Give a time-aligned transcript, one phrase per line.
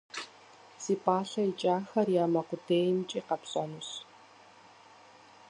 [0.83, 3.89] Зи пӏалъэ икӏахэр я мэ къудеймкӏи къэпщӏэнущ.